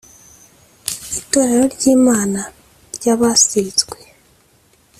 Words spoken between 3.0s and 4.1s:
abasizwe